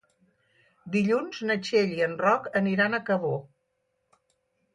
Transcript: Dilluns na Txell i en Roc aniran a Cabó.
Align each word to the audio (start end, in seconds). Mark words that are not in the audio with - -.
Dilluns 0.95 1.41
na 1.49 1.57
Txell 1.67 1.93
i 1.99 2.01
en 2.07 2.15
Roc 2.25 2.49
aniran 2.63 2.97
a 2.97 3.01
Cabó. 3.11 3.37